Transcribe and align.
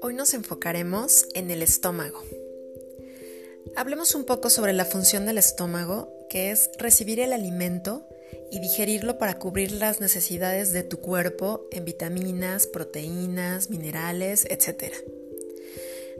Hoy 0.00 0.14
nos 0.14 0.32
enfocaremos 0.34 1.26
en 1.34 1.50
el 1.50 1.62
estómago. 1.62 2.22
Hablemos 3.76 4.14
un 4.14 4.24
poco 4.24 4.48
sobre 4.50 4.72
la 4.72 4.84
función 4.84 5.26
del 5.26 5.38
estómago, 5.38 6.12
que 6.30 6.50
es 6.50 6.70
recibir 6.78 7.20
el 7.20 7.32
alimento 7.32 8.08
y 8.50 8.60
digerirlo 8.60 9.18
para 9.18 9.38
cubrir 9.38 9.72
las 9.72 10.00
necesidades 10.00 10.72
de 10.72 10.84
tu 10.84 11.00
cuerpo 11.00 11.66
en 11.70 11.84
vitaminas, 11.84 12.66
proteínas, 12.66 13.68
minerales, 13.70 14.46
etc. 14.48 14.94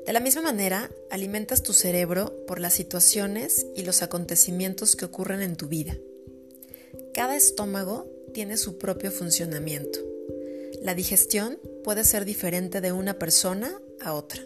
De 0.07 0.13
la 0.13 0.21
misma 0.21 0.43
manera, 0.43 0.91
alimentas 1.11 1.63
tu 1.63 1.73
cerebro 1.73 2.45
por 2.47 2.61
las 2.61 2.75
situaciones 2.75 3.67
y 3.75 3.85
los 3.85 4.03
acontecimientos 4.03 4.97
que 4.97 5.07
ocurren 5.07 5.41
en 5.41 5.57
tu 5.57 5.69
vida. 5.69 5.97
Cada 7.15 7.37
estómago 7.37 8.07
tiene 8.33 8.57
su 8.57 8.79
propio 8.79 9.11
funcionamiento. 9.11 9.99
La 10.81 10.95
digestión 10.95 11.59
puede 11.85 12.05
ser 12.05 12.25
diferente 12.25 12.81
de 12.81 12.93
una 12.93 13.19
persona 13.19 13.79
a 14.01 14.15
otra. 14.15 14.41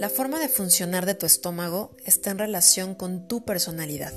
La 0.00 0.08
forma 0.08 0.40
de 0.40 0.48
funcionar 0.48 1.04
de 1.04 1.14
tu 1.14 1.26
estómago 1.26 1.90
está 2.06 2.30
en 2.30 2.38
relación 2.38 2.94
con 2.94 3.28
tu 3.28 3.44
personalidad. 3.44 4.14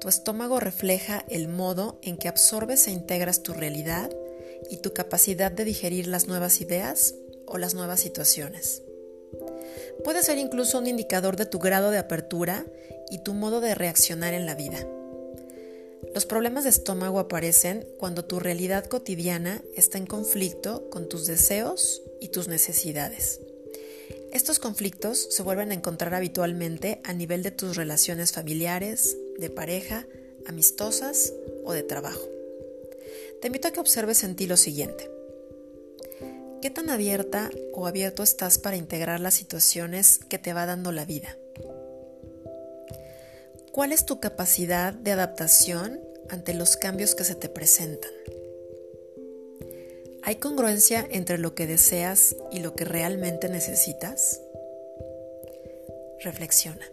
Tu 0.00 0.08
estómago 0.08 0.58
refleja 0.58 1.26
el 1.28 1.48
modo 1.48 1.98
en 2.02 2.16
que 2.16 2.28
absorbes 2.28 2.86
e 2.86 2.92
integras 2.92 3.42
tu 3.42 3.52
realidad 3.52 4.10
y 4.70 4.78
tu 4.78 4.94
capacidad 4.94 5.52
de 5.52 5.66
digerir 5.66 6.06
las 6.06 6.28
nuevas 6.28 6.62
ideas 6.62 7.14
o 7.46 7.58
las 7.58 7.74
nuevas 7.74 8.00
situaciones. 8.00 8.82
Puede 10.02 10.22
ser 10.22 10.38
incluso 10.38 10.78
un 10.78 10.86
indicador 10.86 11.36
de 11.36 11.44
tu 11.44 11.58
grado 11.58 11.90
de 11.90 11.98
apertura 11.98 12.64
y 13.10 13.18
tu 13.18 13.34
modo 13.34 13.60
de 13.60 13.74
reaccionar 13.74 14.32
en 14.32 14.46
la 14.46 14.54
vida. 14.54 14.86
Los 16.12 16.26
problemas 16.26 16.64
de 16.64 16.70
estómago 16.70 17.20
aparecen 17.20 17.86
cuando 17.98 18.24
tu 18.24 18.40
realidad 18.40 18.86
cotidiana 18.86 19.62
está 19.76 19.96
en 19.96 20.06
conflicto 20.06 20.90
con 20.90 21.08
tus 21.08 21.26
deseos 21.26 22.02
y 22.20 22.28
tus 22.28 22.48
necesidades. 22.48 23.40
Estos 24.32 24.58
conflictos 24.58 25.28
se 25.30 25.42
vuelven 25.42 25.70
a 25.70 25.74
encontrar 25.74 26.14
habitualmente 26.14 27.00
a 27.04 27.12
nivel 27.12 27.44
de 27.44 27.52
tus 27.52 27.76
relaciones 27.76 28.32
familiares, 28.32 29.16
de 29.38 29.50
pareja, 29.50 30.06
amistosas 30.46 31.32
o 31.64 31.72
de 31.72 31.84
trabajo. 31.84 32.28
Te 33.40 33.46
invito 33.46 33.68
a 33.68 33.70
que 33.70 33.80
observes 33.80 34.24
en 34.24 34.34
ti 34.34 34.46
lo 34.46 34.56
siguiente. 34.56 35.10
¿Qué 36.60 36.70
tan 36.70 36.90
abierta 36.90 37.50
o 37.72 37.86
abierto 37.86 38.22
estás 38.22 38.58
para 38.58 38.76
integrar 38.76 39.20
las 39.20 39.34
situaciones 39.34 40.18
que 40.18 40.38
te 40.38 40.52
va 40.52 40.66
dando 40.66 40.92
la 40.92 41.04
vida? 41.04 41.36
¿Cuál 43.72 43.92
es 43.92 44.04
tu 44.04 44.20
capacidad 44.20 44.92
de 44.92 45.12
adaptación 45.12 46.00
ante 46.28 46.54
los 46.54 46.76
cambios 46.76 47.14
que 47.14 47.24
se 47.24 47.34
te 47.34 47.48
presentan? 47.48 48.10
¿Hay 50.22 50.36
congruencia 50.36 51.06
entre 51.10 51.38
lo 51.38 51.54
que 51.54 51.66
deseas 51.66 52.36
y 52.50 52.60
lo 52.60 52.74
que 52.74 52.84
realmente 52.84 53.48
necesitas? 53.48 54.40
Reflexiona. 56.20 56.84